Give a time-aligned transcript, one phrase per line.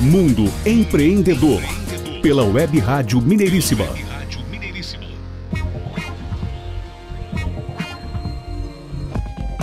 [0.00, 1.62] Mundo Empreendedor,
[2.20, 3.86] pela Web Rádio Mineiríssima.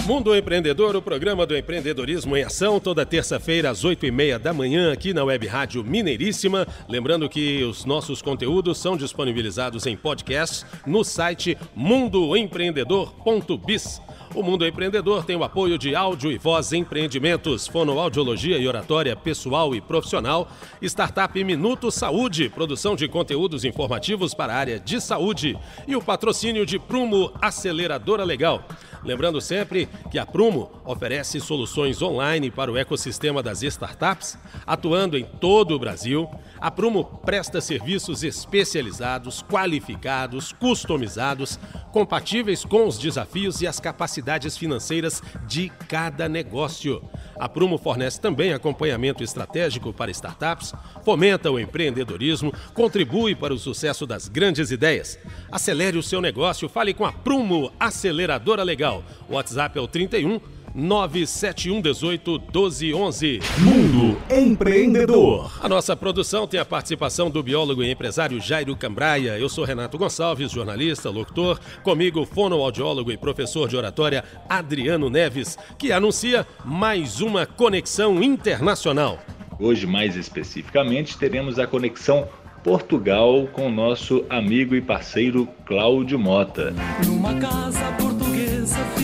[0.08, 4.52] Mundo Empreendedor, o programa do empreendedorismo em ação, toda terça-feira às oito e meia da
[4.52, 6.68] manhã aqui na Web Rádio Mineiríssima.
[6.90, 14.02] Lembrando que os nossos conteúdos são disponibilizados em podcast no site mundoempreendedor.biz.
[14.36, 19.76] O Mundo Empreendedor tem o apoio de Áudio e Voz Empreendimentos, Fonoaudiologia e Oratória Pessoal
[19.76, 20.48] e Profissional,
[20.82, 25.56] Startup Minuto Saúde, produção de conteúdos informativos para a área de saúde
[25.88, 28.64] e o patrocínio de Prumo Aceleradora Legal.
[29.04, 35.26] Lembrando sempre que a Prumo oferece soluções online para o ecossistema das startups, atuando em
[35.26, 36.30] todo o Brasil.
[36.60, 41.60] A Prumo presta serviços especializados, qualificados, customizados,
[41.92, 47.04] compatíveis com os desafios e as capacidades financeiras de cada negócio.
[47.38, 50.74] A Prumo fornece também acompanhamento estratégico para startups,
[51.04, 55.20] fomenta o empreendedorismo, contribui para o sucesso das grandes ideias.
[55.52, 58.93] Acelere o seu negócio, fale com a Prumo Aceleradora Legal.
[59.30, 60.40] O WhatsApp é o 31
[60.76, 63.40] 97118 1211.
[63.60, 65.52] Mundo Empreendedor.
[65.62, 69.38] A nossa produção tem a participação do biólogo e empresário Jairo Cambraia.
[69.38, 71.60] Eu sou Renato Gonçalves, jornalista, locutor.
[71.84, 79.20] Comigo, fonoaudiólogo e professor de oratória Adriano Neves, que anuncia mais uma conexão internacional.
[79.60, 82.28] Hoje, mais especificamente, teremos a conexão
[82.64, 86.74] Portugal com o nosso amigo e parceiro Cláudio Mota.
[87.06, 88.33] Numa casa portuguesa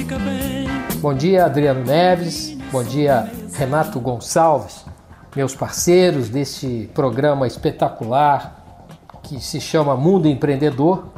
[0.10, 0.68] fica bem.
[1.00, 2.58] Bom dia, Adriano Neves.
[2.72, 4.84] Bom dia, Renato Gonçalves,
[5.36, 8.56] meus parceiros deste programa espetacular
[9.22, 11.10] que se chama Mundo Empreendedor,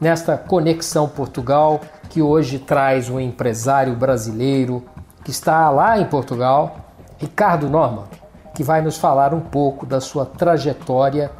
[0.00, 4.84] nesta Conexão Portugal, que hoje traz um empresário brasileiro
[5.24, 6.76] que está lá em Portugal,
[7.18, 8.06] Ricardo Norman,
[8.54, 11.30] que vai nos falar um pouco da sua trajetória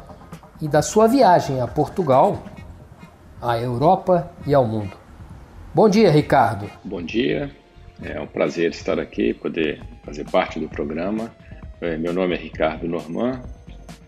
[0.61, 2.37] e da sua viagem a Portugal,
[3.41, 5.00] à Europa e ao mundo.
[5.73, 6.69] Bom dia, Ricardo.
[6.83, 7.49] Bom dia,
[8.03, 11.33] é um prazer estar aqui, poder fazer parte do programa.
[11.79, 13.41] É, meu nome é Ricardo Norman,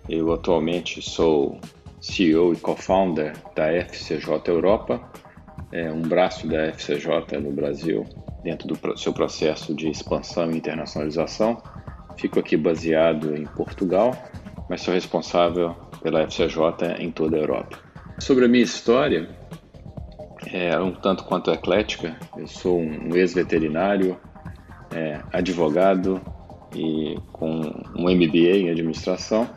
[0.10, 1.58] eu atualmente sou
[2.02, 5.10] CEO e co-founder da FCJ Europa,
[5.72, 8.06] é um braço da FCJ no Brasil,
[8.44, 11.64] dentro do seu processo de expansão e internacionalização.
[12.18, 14.12] Fico aqui baseado em Portugal,
[14.70, 17.80] mas sou responsável pela FCJ em toda a Europa.
[18.20, 19.30] Sobre a minha história,
[20.52, 22.18] é um tanto quanto eclética.
[22.38, 24.18] Eu sou um ex-veterinário,
[24.94, 26.22] é, advogado
[26.76, 27.62] e com
[27.96, 29.50] um MBA em administração.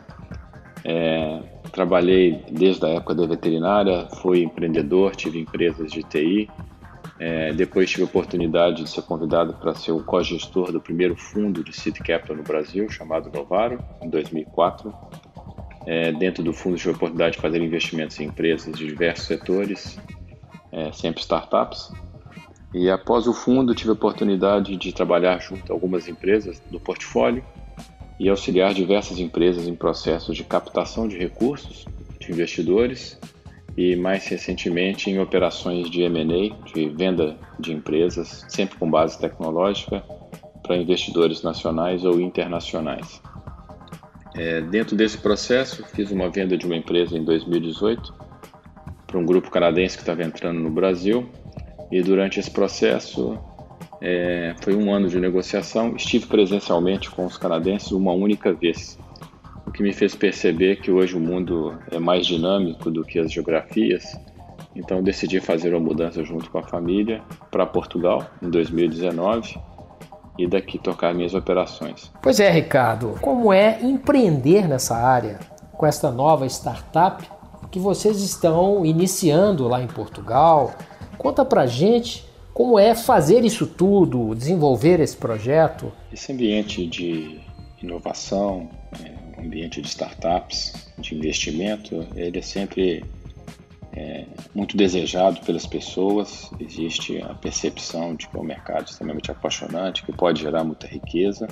[0.83, 6.49] É, trabalhei desde a época da veterinária, fui empreendedor, tive empresas de TI.
[7.19, 11.63] É, depois tive a oportunidade de ser convidado para ser o co-gestor do primeiro fundo
[11.63, 14.93] de Seed Capital no Brasil, chamado Novaro, em 2004.
[15.87, 19.97] É, dentro do fundo tive a oportunidade de fazer investimentos em empresas de diversos setores,
[20.77, 21.91] é, sempre startups.
[22.73, 27.43] E após o fundo, tive a oportunidade de trabalhar junto a algumas empresas do portfólio
[28.19, 31.85] e auxiliar diversas empresas em processos de captação de recursos
[32.19, 33.19] de investidores
[33.75, 40.03] e, mais recentemente, em operações de M&A, de venda de empresas, sempre com base tecnológica,
[40.61, 43.21] para investidores nacionais ou internacionais.
[44.35, 48.26] É, dentro desse processo, fiz uma venda de uma empresa em 2018
[49.07, 51.27] para um grupo canadense que estava entrando no Brasil.
[51.89, 53.39] E durante esse processo,
[54.01, 55.95] é, foi um ano de negociação.
[55.95, 58.99] Estive presencialmente com os canadenses uma única vez,
[59.65, 63.31] o que me fez perceber que hoje o mundo é mais dinâmico do que as
[63.31, 64.19] geografias.
[64.75, 69.57] Então decidi fazer uma mudança junto com a família para Portugal em 2019
[70.37, 72.11] e daqui tocar minhas operações.
[72.21, 75.39] Pois é, Ricardo, como é empreender nessa área
[75.71, 77.27] com esta nova startup
[77.71, 80.73] que vocês estão iniciando lá em Portugal.
[81.17, 85.91] Conta pra gente como é fazer isso tudo, desenvolver esse projeto.
[86.11, 87.39] Esse ambiente de
[87.81, 88.69] inovação,
[89.37, 93.05] um ambiente de startups, de investimento, ele é sempre
[93.93, 94.25] é,
[94.55, 96.49] muito desejado pelas pessoas.
[96.59, 101.47] Existe a percepção de que é um mercado extremamente apaixonante, que pode gerar muita riqueza,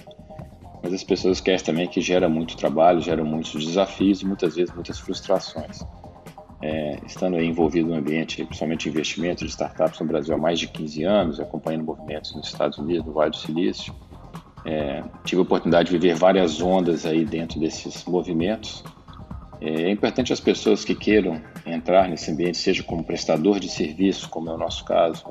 [0.81, 4.73] mas as pessoas querem também que gera muito trabalho, gera muitos desafios e muitas vezes
[4.73, 5.83] muitas frustrações
[6.61, 10.67] é, estando envolvido no ambiente, principalmente de investimentos de startups no Brasil há mais de
[10.67, 13.93] 15 anos, acompanhando movimentos nos Estados Unidos, no Vale do Silício,
[14.65, 18.83] é, tive a oportunidade de viver várias ondas aí dentro desses movimentos.
[19.61, 24.27] É, é importante as pessoas que queiram entrar nesse ambiente, seja como prestador de serviço,
[24.29, 25.23] como é o nosso caso,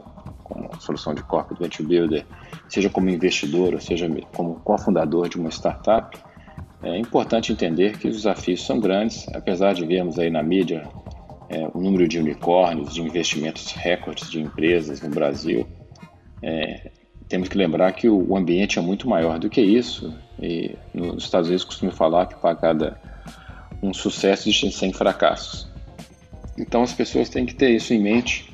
[0.45, 2.27] como solução de corporate venture builder,
[2.69, 6.17] seja como investidor, ou seja como cofundador de uma startup,
[6.83, 10.87] É importante entender que os desafios são grandes, apesar de vermos aí na mídia
[11.55, 15.67] é, o número de unicórnios, de investimentos recordes de empresas no Brasil.
[16.43, 16.91] É,
[17.29, 20.13] temos que lembrar que o ambiente é muito maior do que isso.
[20.43, 23.01] E nos Estados Unidos costuma falar que para cada
[23.81, 25.69] um sucesso existem 100 fracassos.
[26.59, 28.53] Então as pessoas têm que ter isso em mente,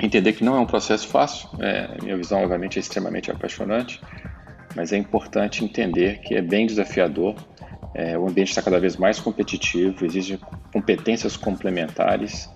[0.00, 1.48] entender que não é um processo fácil.
[1.58, 4.00] É, minha visão, obviamente, é extremamente apaixonante,
[4.76, 7.34] mas é importante entender que é bem desafiador.
[7.94, 10.38] É, o ambiente está cada vez mais competitivo, existem
[10.72, 12.48] competências complementares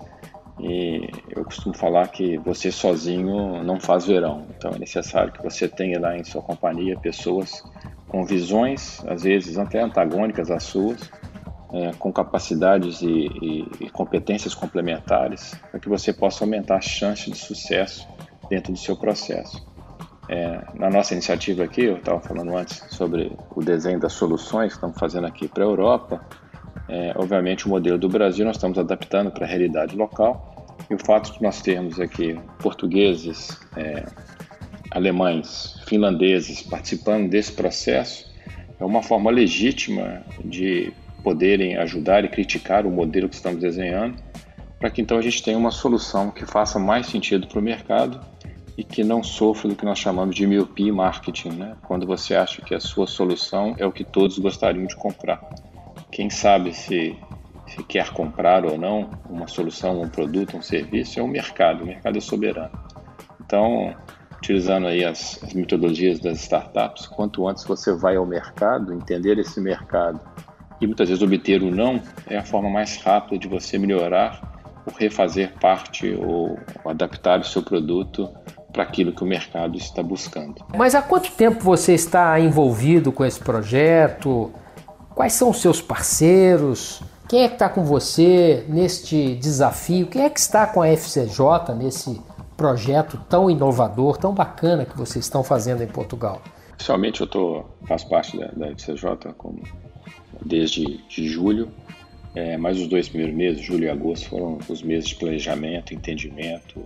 [0.58, 4.46] e eu costumo falar que você sozinho não faz verão.
[4.56, 7.62] Então é necessário que você tenha lá em sua companhia pessoas
[8.08, 11.10] com visões, às vezes até antagônicas às suas,
[11.72, 17.30] é, com capacidades e, e, e, competências complementares, para que você possa aumentar a chance
[17.30, 18.06] de sucesso
[18.48, 19.66] dentro do seu processo.
[20.28, 24.74] É, na nossa iniciativa aqui, eu estava falando antes sobre o desenho das soluções que
[24.74, 26.20] estamos fazendo aqui para a Europa.
[26.88, 30.54] É, obviamente, o modelo do Brasil nós estamos adaptando para a realidade local.
[30.90, 34.04] E o fato de nós termos aqui portugueses, é,
[34.90, 38.26] alemães, finlandeses participando desse processo
[38.78, 44.16] é uma forma legítima de poderem ajudar e criticar o modelo que estamos desenhando,
[44.78, 48.20] para que então a gente tenha uma solução que faça mais sentido para o mercado
[48.76, 51.76] e que não sofra do que nós chamamos de miopia marketing, né?
[51.82, 55.40] quando você acha que a sua solução é o que todos gostariam de comprar.
[56.12, 57.16] Quem sabe se,
[57.66, 61.86] se quer comprar ou não uma solução, um produto, um serviço, é o mercado, o
[61.86, 62.78] mercado é soberano.
[63.44, 63.94] Então,
[64.36, 69.60] utilizando aí as, as metodologias das startups, quanto antes você vai ao mercado, entender esse
[69.60, 70.20] mercado
[70.80, 74.56] e muitas vezes obter o não é a forma mais rápida de você melhorar
[74.86, 78.28] ou refazer parte ou adaptar o seu produto
[78.76, 80.62] para aquilo que o mercado está buscando.
[80.76, 84.52] Mas há quanto tempo você está envolvido com esse projeto?
[85.14, 87.02] Quais são os seus parceiros?
[87.26, 90.06] Quem é que está com você neste desafio?
[90.06, 92.20] Quem é que está com a FCJ nesse
[92.54, 96.42] projeto tão inovador, tão bacana que vocês estão fazendo em Portugal?
[96.74, 99.62] Oficialmente eu tô, faço parte da, da FCJ como
[100.44, 101.70] desde de julho,
[102.34, 106.84] é, mas os dois primeiros meses, julho e agosto, foram os meses de planejamento, entendimento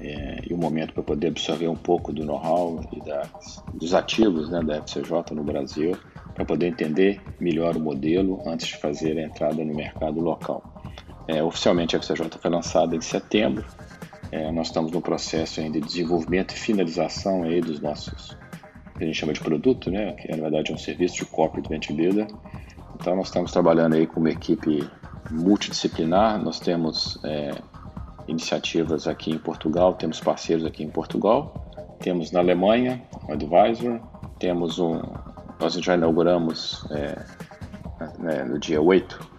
[0.00, 4.60] é, e o momento para poder absorver um pouco do know-how e dos ativos né,
[4.62, 5.96] da FCJ no Brasil,
[6.34, 10.82] para poder entender melhor o modelo antes de fazer a entrada no mercado local.
[11.28, 13.64] É, oficialmente a FCJ foi lançada em setembro,
[14.30, 18.36] é, nós estamos no processo ainda de desenvolvimento e finalização aí dos nossos
[18.96, 21.68] que a gente chama de produto, né, que na verdade é um serviço de corporate
[21.68, 22.26] venture builder.
[22.94, 24.88] Então nós estamos trabalhando aí com uma equipe
[25.30, 27.50] multidisciplinar, nós temos é,
[28.28, 31.64] iniciativas aqui em Portugal, temos parceiros aqui em Portugal,
[32.00, 34.00] temos na Alemanha um advisor,
[34.38, 35.00] temos um,
[35.60, 37.24] nós já inauguramos é,
[38.18, 39.34] né, no dia 8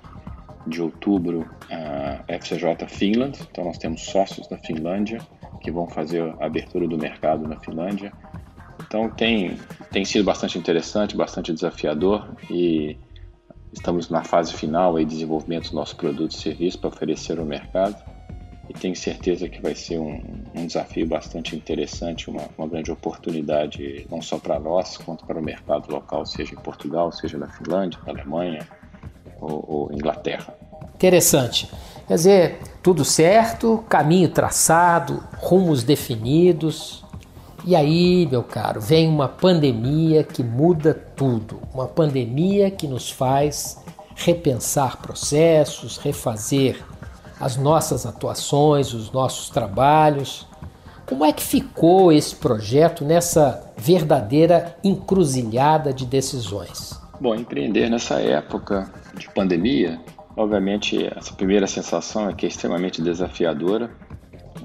[0.68, 5.20] de outubro a FCJ Finland, então nós temos sócios da Finlândia
[5.62, 8.12] que vão fazer a abertura do mercado na Finlândia.
[8.86, 9.58] Então tem,
[9.92, 12.98] tem sido bastante interessante, bastante desafiador e
[13.74, 17.96] estamos na fase final de desenvolvimento do nosso produto e serviço para oferecer ao mercado
[18.70, 20.22] e tenho certeza que vai ser um,
[20.56, 25.44] um desafio bastante interessante, uma, uma grande oportunidade não só para nós, quanto para o
[25.44, 28.68] mercado local, seja em Portugal, seja na Finlândia, na Alemanha
[29.40, 30.56] ou, ou Inglaterra.
[30.96, 31.70] Interessante.
[32.08, 37.06] Quer dizer, tudo certo, caminho traçado, rumos definidos,
[37.68, 41.60] e aí, meu caro, vem uma pandemia que muda tudo.
[41.74, 43.84] Uma pandemia que nos faz
[44.16, 46.78] repensar processos, refazer
[47.40, 50.48] as nossas atuações, os nossos trabalhos.
[51.06, 57.00] Como é que ficou esse projeto nessa verdadeira encruzilhada de decisões?
[57.20, 60.00] Bom, empreender nessa época de pandemia,
[60.36, 63.90] obviamente, essa primeira sensação é que é extremamente desafiadora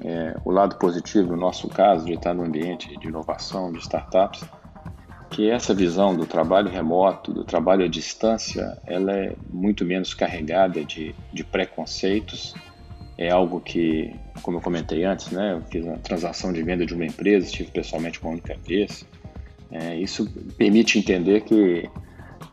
[0.03, 4.43] é, o lado positivo, no nosso caso, de estar no ambiente de inovação, de startups,
[5.31, 10.83] que essa visão do trabalho remoto, do trabalho à distância, ela é muito menos carregada
[10.83, 12.53] de, de preconceitos.
[13.17, 16.93] É algo que, como eu comentei antes, né, eu fiz uma transação de venda de
[16.93, 19.07] uma empresa, estive pessoalmente uma única vez.
[19.71, 21.89] É, isso permite entender que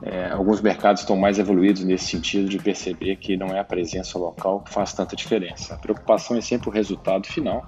[0.03, 4.17] é, alguns mercados estão mais evoluídos nesse sentido de perceber que não é a presença
[4.19, 5.75] local que faz tanta diferença.
[5.75, 7.67] A preocupação é sempre o resultado final.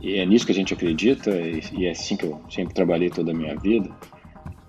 [0.00, 3.30] E é nisso que a gente acredita, e, é assim que eu sempre trabalhei toda
[3.30, 3.90] a minha vida.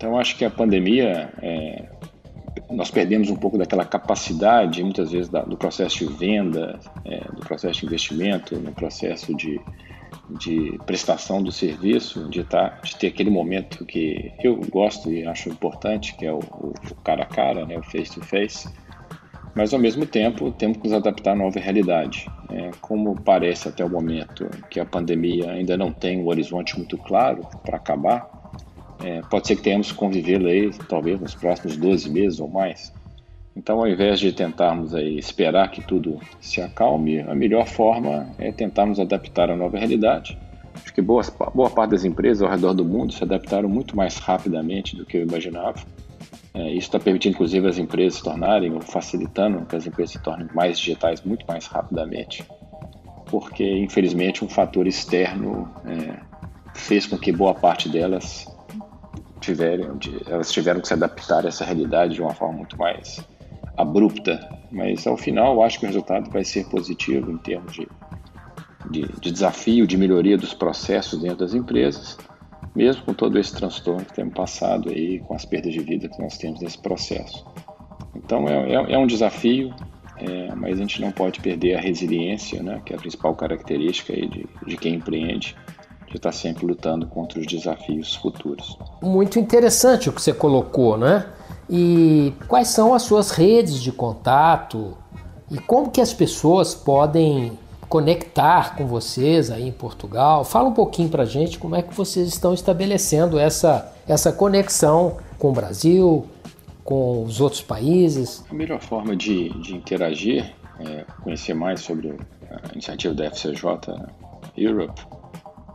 [0.04, 1.86] Então, acho que a pandemia, é,
[2.70, 7.40] nós perdemos um pouco daquela capacidade, muitas vezes, da, do processo de venda, é, do
[7.40, 9.58] processo de investimento, no processo de,
[10.38, 15.48] de prestação do serviço, de, tá, de ter aquele momento que eu gosto e acho
[15.48, 18.68] importante, que é o, o, o cara a cara, né, o face to face,
[19.54, 22.26] mas ao mesmo tempo temos que nos adaptar à nova realidade.
[22.50, 26.98] É, como parece até o momento que a pandemia ainda não tem um horizonte muito
[26.98, 28.33] claro para acabar,
[29.04, 32.90] é, pode ser que tenhamos que conviver aí talvez nos próximos 12 meses ou mais.
[33.54, 38.50] Então, ao invés de tentarmos aí esperar que tudo se acalme, a melhor forma é
[38.50, 40.38] tentarmos adaptar à nova realidade.
[40.74, 41.22] Acho que boa,
[41.54, 45.18] boa parte das empresas ao redor do mundo se adaptaram muito mais rapidamente do que
[45.18, 45.78] eu imaginava.
[46.54, 50.22] É, isso está permitindo, inclusive, as empresas se tornarem, ou facilitando que as empresas se
[50.22, 52.44] tornem mais digitais muito mais rapidamente,
[53.26, 56.16] porque, infelizmente, um fator externo é,
[56.74, 58.53] fez com que boa parte delas
[59.44, 63.22] tiveram, elas tiveram que se adaptar a essa realidade de uma forma muito mais
[63.76, 67.88] abrupta, mas ao final eu acho que o resultado vai ser positivo em termos de,
[68.90, 72.16] de, de desafio, de melhoria dos processos dentro das empresas,
[72.74, 76.20] mesmo com todo esse transtorno que temos passado aí, com as perdas de vida que
[76.20, 77.44] nós temos nesse processo.
[78.14, 79.74] Então é, é, é um desafio,
[80.16, 84.12] é, mas a gente não pode perder a resiliência, né, que é a principal característica
[84.12, 85.56] aí de, de quem empreende,
[86.14, 88.78] de estar sempre lutando contra os desafios futuros.
[89.02, 91.26] Muito interessante o que você colocou, né?
[91.68, 94.96] E quais são as suas redes de contato
[95.50, 100.44] e como que as pessoas podem conectar com vocês aí em Portugal?
[100.44, 105.16] Fala um pouquinho para a gente como é que vocês estão estabelecendo essa, essa conexão
[105.38, 106.26] com o Brasil,
[106.84, 108.44] com os outros países.
[108.48, 112.14] A melhor forma de, de interagir, é conhecer mais sobre
[112.50, 113.64] a iniciativa da FCJ
[114.56, 115.00] Europe,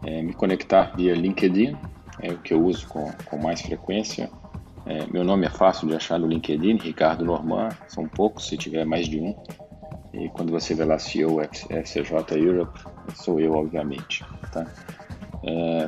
[0.03, 1.75] é me conectar via LinkedIn,
[2.21, 4.29] é o que eu uso com, com mais frequência.
[4.85, 8.85] É, meu nome é fácil de achar no LinkedIn, Ricardo Norman, são poucos, se tiver
[8.85, 9.35] mais de um.
[10.13, 12.79] E quando você vê lá CEO FCJ Europe,
[13.13, 14.25] sou eu, obviamente.
[14.51, 14.65] Tá?
[15.43, 15.87] É,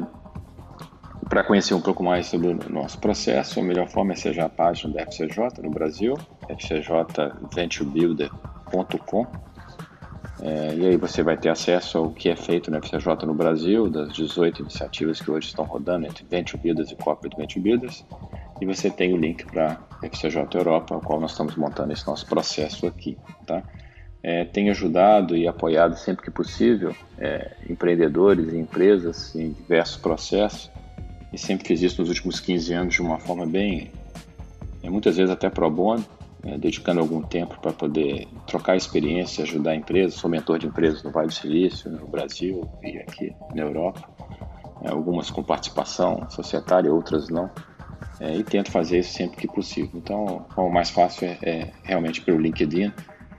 [1.27, 4.50] Para conhecer um pouco mais sobre o nosso processo, a melhor forma é seja a
[4.50, 6.15] página da FCJ no Brasil,
[6.48, 9.25] fcjventurebuilder.com.
[10.41, 13.88] É, e aí você vai ter acesso ao que é feito na FCJ no Brasil,
[13.88, 18.03] das 18 iniciativas que hoje estão rodando entre Venture Builders e Corporate Venture Builders.
[18.60, 22.25] E você tem o link para FCJ Europa, o qual nós estamos montando esse nosso
[22.25, 23.62] processo aqui, tá?
[24.24, 30.71] É, tem ajudado e apoiado sempre que possível é, empreendedores e empresas em diversos processos.
[31.31, 33.91] E sempre fiz isso nos últimos 15 anos de uma forma bem,
[34.83, 36.05] é, muitas vezes até pro bono,
[36.43, 40.15] é, dedicando algum tempo para poder trocar experiência, ajudar empresas.
[40.15, 44.07] Sou mentor de empresas no Vale do Silício, no Brasil e aqui na Europa,
[44.83, 47.50] é, algumas com participação societária, outras não
[48.21, 49.89] é, e tento fazer isso sempre que possível.
[49.95, 52.93] Então, o mais fácil é, é realmente pelo LinkedIn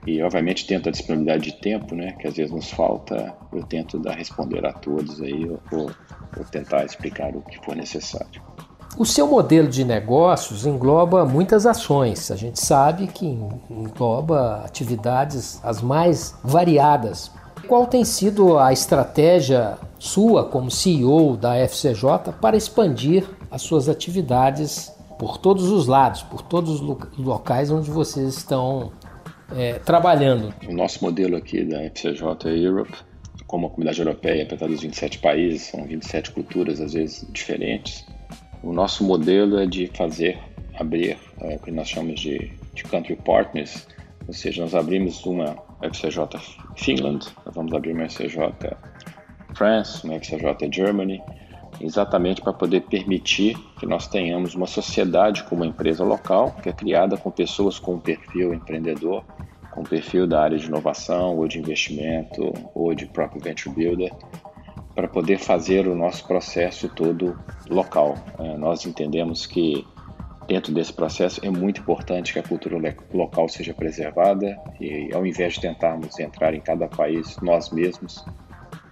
[0.05, 3.97] e, obviamente, tento a disponibilidade de tempo, né, que às vezes nos falta, eu tento
[3.97, 5.89] dar responder a todos aí ou,
[6.37, 8.52] ou tentar explicar o que for necessário.
[8.97, 12.29] O seu modelo de negócios engloba muitas ações.
[12.29, 13.25] A gente sabe que
[13.69, 17.31] engloba atividades as mais variadas.
[17.67, 24.91] Qual tem sido a estratégia sua como CEO da FCJ para expandir as suas atividades
[25.17, 28.91] por todos os lados, por todos os locais onde vocês estão
[29.55, 30.53] é, trabalhando.
[30.67, 32.93] O nosso modelo aqui da FCJ Europe,
[33.47, 38.05] como a comunidade europeia, apesar dos 27 países, são 27 culturas às vezes diferentes.
[38.63, 40.39] O nosso modelo é de fazer,
[40.79, 43.85] abrir é, o que nós chamamos de, de country partners,
[44.25, 46.39] ou seja, nós abrimos uma FCJ
[46.77, 48.53] Finland, nós vamos abrir uma FCJ
[49.53, 51.21] France, uma FCJ Germany,
[51.81, 56.71] exatamente para poder permitir que nós tenhamos uma sociedade como uma empresa local, que é
[56.71, 59.25] criada com pessoas com um perfil empreendedor,
[59.71, 64.13] com um perfil da área de inovação ou de investimento ou de próprio venture builder,
[64.95, 67.37] para poder fazer o nosso processo todo
[67.69, 68.15] local.
[68.39, 69.85] É, nós entendemos que
[70.47, 72.77] dentro desse processo é muito importante que a cultura
[73.13, 78.23] local seja preservada e ao invés de tentarmos entrar em cada país nós mesmos,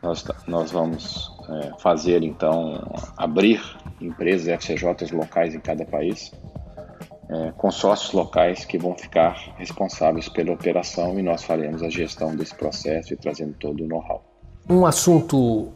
[0.01, 2.81] nós, nós vamos é, fazer então
[3.17, 3.61] abrir
[3.99, 6.31] empresas FCJs locais em cada país,
[7.29, 12.55] é, consórcios locais que vão ficar responsáveis pela operação e nós faremos a gestão desse
[12.55, 14.23] processo e trazendo todo o know-how.
[14.69, 15.71] Um assunto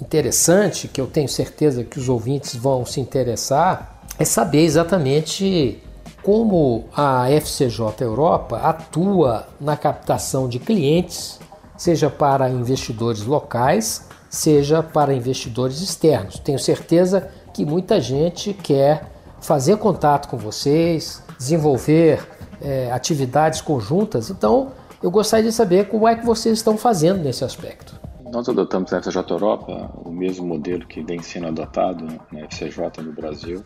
[0.00, 5.82] interessante que eu tenho certeza que os ouvintes vão se interessar é saber exatamente
[6.22, 11.40] como a FCJ Europa atua na captação de clientes
[11.82, 16.38] seja para investidores locais, seja para investidores externos.
[16.38, 22.24] Tenho certeza que muita gente quer fazer contato com vocês, desenvolver
[22.60, 24.30] é, atividades conjuntas.
[24.30, 24.70] Então,
[25.02, 28.01] eu gostaria de saber como é que vocês estão fazendo nesse aspecto.
[28.32, 33.12] Nós adotamos na FCJ Europa o mesmo modelo que vem sendo adotado na FCJ no
[33.12, 33.62] Brasil.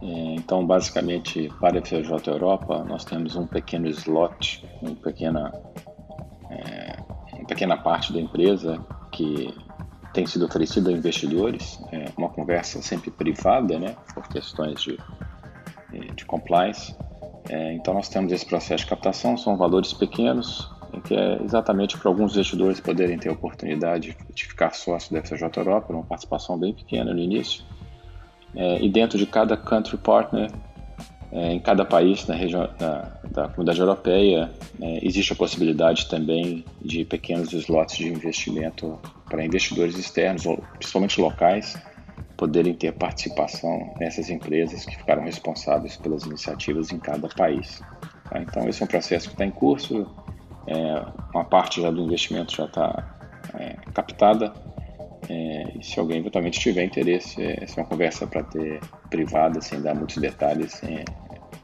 [0.00, 0.06] É,
[0.36, 5.52] então, basicamente, para a FCJ Europa, nós temos um pequeno slot, uma pequena,
[6.50, 6.96] é,
[7.32, 8.78] uma pequena parte da empresa
[9.10, 9.52] que
[10.14, 14.98] tem sido oferecida a investidores, é uma conversa sempre privada, né, por questões de,
[16.14, 16.94] de compliance.
[17.72, 20.70] Então, nós temos esse processo de captação, são valores pequenos,
[21.04, 25.48] que é exatamente para alguns investidores poderem ter a oportunidade de ficar sócio da FCJ
[25.56, 27.62] Europa, uma participação bem pequena no início.
[28.54, 30.50] É, e dentro de cada country partner,
[31.32, 36.64] é, em cada país na região na, da comunidade europeia, é, existe a possibilidade também
[36.82, 40.42] de pequenos slots de investimento para investidores externos,
[40.78, 41.80] principalmente locais,
[42.36, 47.82] poderem ter participação nessas empresas que ficaram responsáveis pelas iniciativas em cada país.
[48.30, 48.40] Tá?
[48.40, 50.06] Então, esse é um processo que está em curso,
[50.70, 53.16] é, uma parte já do investimento já está
[53.58, 54.52] é, captada.
[55.28, 59.80] É, e se alguém eventualmente tiver interesse, essa é uma conversa para ter privada, sem
[59.80, 61.04] dar muitos detalhes, em,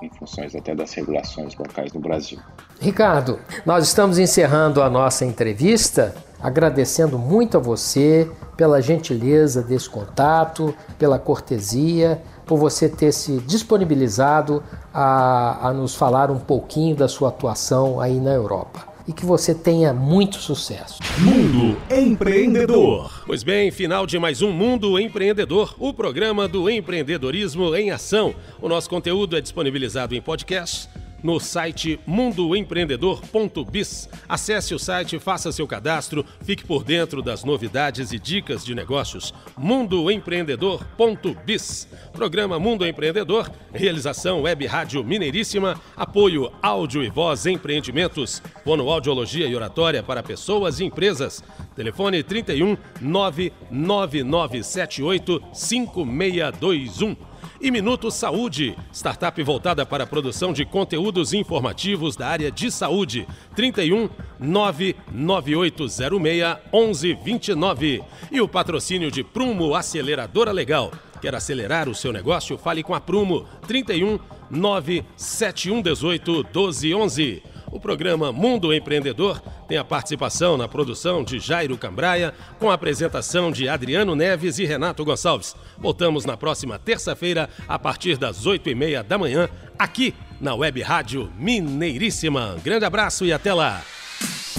[0.02, 2.38] em funções até das regulações locais no Brasil.
[2.80, 10.74] Ricardo, nós estamos encerrando a nossa entrevista agradecendo muito a você pela gentileza desse contato,
[10.98, 17.30] pela cortesia, por você ter se disponibilizado a, a nos falar um pouquinho da sua
[17.30, 20.98] atuação aí na Europa e que você tenha muito sucesso.
[21.18, 23.22] Mundo Empreendedor.
[23.26, 28.34] Pois bem, final de mais um Mundo Empreendedor, o programa do empreendedorismo em ação.
[28.60, 30.88] O nosso conteúdo é disponibilizado em podcast
[31.22, 34.08] no site mundoempreendedor.biz.
[34.28, 39.32] Acesse o site, faça seu cadastro, fique por dentro das novidades e dicas de negócios.
[39.56, 41.88] mundoempreendedor.biz.
[42.12, 50.02] Programa Mundo Empreendedor, realização Web Rádio Mineiríssima, apoio áudio e voz empreendimentos, fonoaudiologia e oratória
[50.02, 51.42] para pessoas e empresas.
[51.74, 57.16] Telefone 31 99978 5621
[57.60, 63.26] e Minuto Saúde, startup voltada para a produção de conteúdos informativos da área de saúde.
[63.54, 64.08] 31
[64.38, 68.02] 99806 1129.
[68.30, 70.92] E o patrocínio de Prumo Aceleradora Legal.
[71.20, 72.58] Quer acelerar o seu negócio?
[72.58, 73.46] Fale com a Prumo.
[73.66, 74.18] 31
[74.50, 77.42] 97118 1211.
[77.86, 83.68] Programa Mundo Empreendedor tem a participação na produção de Jairo Cambraia, com a apresentação de
[83.68, 85.54] Adriano Neves e Renato Gonçalves.
[85.78, 90.82] Voltamos na próxima terça-feira, a partir das oito e meia da manhã, aqui na Web
[90.82, 92.56] Rádio Mineiríssima.
[92.60, 93.80] grande abraço e até lá!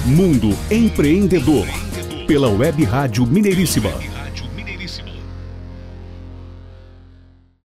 [0.06, 1.68] Mundo Empreendedor,
[2.26, 4.17] pela Web Rádio Mineiríssima.